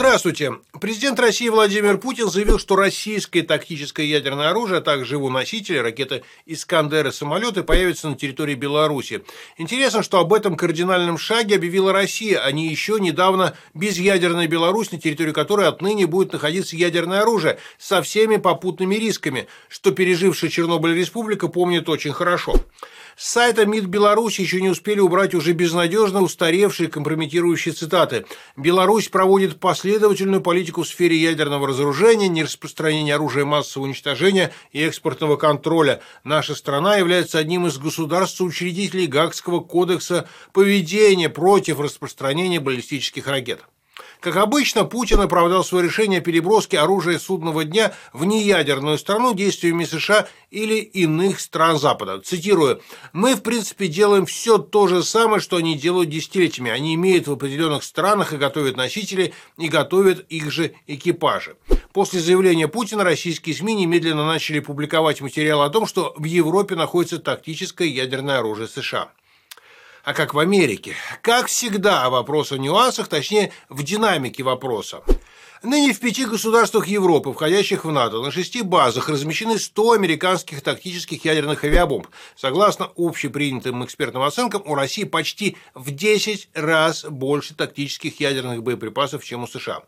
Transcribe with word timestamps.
Здравствуйте. 0.00 0.54
Президент 0.80 1.20
России 1.20 1.50
Владимир 1.50 1.98
Путин 1.98 2.30
заявил, 2.30 2.58
что 2.58 2.74
российское 2.74 3.42
тактическое 3.42 4.06
ядерное 4.06 4.48
оружие, 4.48 4.78
а 4.78 4.80
также 4.80 5.16
его 5.16 5.28
носители, 5.28 5.76
ракеты 5.76 6.22
«Искандер» 6.46 7.08
и 7.08 7.12
самолеты 7.12 7.62
появятся 7.62 8.08
на 8.08 8.14
территории 8.16 8.54
Беларуси. 8.54 9.22
Интересно, 9.58 10.02
что 10.02 10.18
об 10.18 10.32
этом 10.32 10.56
кардинальном 10.56 11.18
шаге 11.18 11.56
объявила 11.56 11.92
Россия, 11.92 12.42
а 12.42 12.50
не 12.50 12.68
еще 12.68 12.98
недавно 12.98 13.54
безъядерная 13.74 14.46
Беларусь, 14.46 14.90
на 14.90 14.98
территории 14.98 15.32
которой 15.32 15.68
отныне 15.68 16.06
будет 16.06 16.32
находиться 16.32 16.76
ядерное 16.76 17.20
оружие 17.20 17.58
со 17.76 18.00
всеми 18.00 18.38
попутными 18.38 18.94
рисками, 18.94 19.48
что 19.68 19.90
пережившая 19.90 20.48
Чернобыль 20.48 20.96
республика 20.96 21.46
помнит 21.48 21.90
очень 21.90 22.14
хорошо. 22.14 22.54
С 23.22 23.32
сайта 23.32 23.66
МИД 23.66 23.84
Беларуси 23.84 24.40
еще 24.40 24.62
не 24.62 24.70
успели 24.70 24.98
убрать 24.98 25.34
уже 25.34 25.52
безнадежно 25.52 26.22
устаревшие 26.22 26.88
компрометирующие 26.88 27.74
цитаты. 27.74 28.24
Беларусь 28.56 29.10
проводит 29.10 29.60
последовательную 29.60 30.40
политику 30.40 30.84
в 30.84 30.88
сфере 30.88 31.18
ядерного 31.18 31.68
разоружения, 31.68 32.28
нераспространения 32.28 33.14
оружия 33.14 33.44
массового 33.44 33.88
уничтожения 33.88 34.54
и 34.72 34.80
экспортного 34.80 35.36
контроля. 35.36 36.00
Наша 36.24 36.54
страна 36.54 36.96
является 36.96 37.38
одним 37.38 37.66
из 37.66 37.76
государств-учредителей 37.76 39.06
Гаагского 39.06 39.60
кодекса 39.60 40.26
поведения 40.54 41.28
против 41.28 41.78
распространения 41.78 42.58
баллистических 42.58 43.26
ракет. 43.26 43.60
Как 44.20 44.36
обычно, 44.36 44.84
Путин 44.84 45.20
оправдал 45.20 45.64
свое 45.64 45.86
решение 45.86 46.18
о 46.18 46.22
переброске 46.22 46.78
оружия 46.78 47.18
судного 47.18 47.64
дня 47.64 47.92
в 48.12 48.24
неядерную 48.24 48.98
страну 48.98 49.34
действиями 49.34 49.84
США 49.84 50.28
или 50.50 50.76
иных 50.76 51.40
стран 51.40 51.78
Запада. 51.78 52.20
Цитирую, 52.20 52.80
«Мы, 53.12 53.34
в 53.34 53.42
принципе, 53.42 53.88
делаем 53.88 54.26
все 54.26 54.58
то 54.58 54.88
же 54.88 55.02
самое, 55.02 55.40
что 55.40 55.56
они 55.56 55.76
делают 55.76 56.10
десятилетиями. 56.10 56.70
Они 56.70 56.94
имеют 56.94 57.28
в 57.28 57.32
определенных 57.32 57.84
странах 57.84 58.32
и 58.32 58.36
готовят 58.36 58.76
носители, 58.76 59.32
и 59.56 59.68
готовят 59.68 60.26
их 60.28 60.50
же 60.50 60.74
экипажи». 60.86 61.56
После 61.92 62.20
заявления 62.20 62.68
Путина 62.68 63.02
российские 63.04 63.54
СМИ 63.54 63.74
немедленно 63.74 64.26
начали 64.26 64.60
публиковать 64.60 65.20
материал 65.20 65.62
о 65.62 65.70
том, 65.70 65.86
что 65.86 66.14
в 66.16 66.24
Европе 66.24 66.76
находится 66.76 67.18
тактическое 67.18 67.88
ядерное 67.88 68.38
оружие 68.38 68.68
США 68.68 69.10
а 70.04 70.14
как 70.14 70.34
в 70.34 70.38
Америке. 70.38 70.94
Как 71.22 71.46
всегда, 71.46 72.08
вопрос 72.10 72.52
о 72.52 72.58
нюансах, 72.58 73.08
точнее, 73.08 73.52
в 73.68 73.82
динамике 73.82 74.42
вопроса. 74.42 75.02
Ныне 75.62 75.92
в 75.92 76.00
пяти 76.00 76.24
государствах 76.24 76.88
Европы, 76.88 77.34
входящих 77.34 77.84
в 77.84 77.92
НАТО, 77.92 78.22
на 78.22 78.30
шести 78.30 78.62
базах 78.62 79.10
размещены 79.10 79.58
100 79.58 79.92
американских 79.92 80.62
тактических 80.62 81.22
ядерных 81.26 81.64
авиабомб. 81.64 82.06
Согласно 82.34 82.90
общепринятым 82.96 83.84
экспертным 83.84 84.22
оценкам, 84.22 84.62
у 84.64 84.74
России 84.74 85.04
почти 85.04 85.58
в 85.74 85.90
10 85.90 86.48
раз 86.54 87.04
больше 87.04 87.54
тактических 87.54 88.20
ядерных 88.20 88.62
боеприпасов, 88.62 89.22
чем 89.22 89.42
у 89.42 89.46
США. 89.46 89.82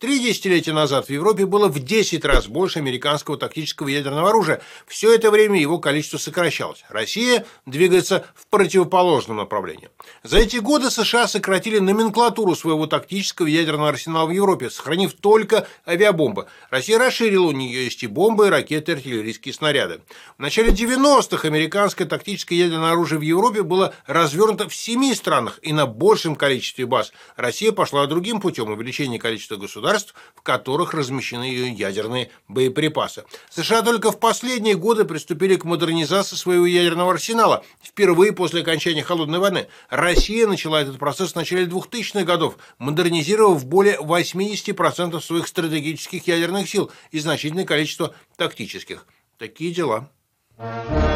Три 0.00 0.18
десятилетия 0.18 0.72
назад 0.72 1.06
в 1.06 1.10
Европе 1.10 1.46
было 1.46 1.68
в 1.68 1.78
10 1.78 2.24
раз 2.24 2.48
больше 2.48 2.80
американского 2.80 3.36
тактического 3.36 3.86
ядерного 3.86 4.30
оружия. 4.30 4.60
Все 4.88 5.14
это 5.14 5.30
время 5.30 5.60
его 5.60 5.78
количество 5.78 6.18
сокращалось. 6.18 6.84
Россия 6.88 7.46
двигается 7.64 8.26
в 8.34 8.48
противоположном 8.48 9.36
направлении. 9.36 9.88
За 10.24 10.38
эти 10.38 10.56
годы 10.56 10.90
США 10.90 11.28
сократили 11.28 11.78
номенклатуру 11.78 12.56
своего 12.56 12.88
тактического 12.88 13.46
ядерного 13.46 13.90
арсенала 13.90 14.26
в 14.26 14.32
Европе, 14.32 14.68
сохранив 14.68 15.11
только 15.20 15.66
авиабомбы. 15.86 16.46
Россия 16.70 16.98
расширила, 16.98 17.46
у 17.46 17.52
нее 17.52 17.84
есть 17.84 18.02
и 18.02 18.06
бомбы, 18.06 18.46
и 18.46 18.50
ракеты, 18.50 18.92
и 18.92 18.94
артиллерийские 18.94 19.54
снаряды. 19.54 20.00
В 20.38 20.40
начале 20.40 20.70
90-х 20.70 21.46
американское 21.46 22.06
тактическое 22.06 22.58
ядерное 22.58 22.92
оружие 22.92 23.18
в 23.18 23.22
Европе 23.22 23.62
было 23.62 23.94
развернуто 24.06 24.68
в 24.68 24.74
семи 24.74 25.14
странах 25.14 25.58
и 25.62 25.72
на 25.72 25.86
большем 25.86 26.36
количестве 26.36 26.86
баз. 26.86 27.12
Россия 27.36 27.72
пошла 27.72 28.06
другим 28.06 28.40
путем 28.40 28.70
увеличения 28.70 29.18
количества 29.18 29.56
государств, 29.56 30.14
в 30.34 30.42
которых 30.42 30.94
размещены 30.94 31.44
ее 31.44 31.70
ядерные 31.70 32.30
боеприпасы. 32.48 33.24
США 33.50 33.82
только 33.82 34.12
в 34.12 34.18
последние 34.18 34.76
годы 34.76 35.04
приступили 35.04 35.56
к 35.56 35.64
модернизации 35.64 36.36
своего 36.36 36.66
ядерного 36.66 37.12
арсенала. 37.12 37.64
Впервые 37.82 38.32
после 38.32 38.62
окончания 38.62 39.02
Холодной 39.02 39.38
войны 39.38 39.68
Россия 39.90 40.46
начала 40.46 40.80
этот 40.80 40.98
процесс 40.98 41.32
в 41.32 41.36
начале 41.36 41.66
2000-х 41.66 42.24
годов, 42.24 42.58
модернизировав 42.78 43.64
более 43.64 43.98
80% 43.98 45.01
10% 45.10 45.20
своих 45.20 45.48
стратегических 45.48 46.26
ядерных 46.26 46.68
сил 46.68 46.90
и 47.10 47.18
значительное 47.18 47.64
количество 47.64 48.14
тактических. 48.36 49.06
Такие 49.38 49.72
дела. 49.72 50.10
Thank 50.58 51.06
you. 51.06 51.11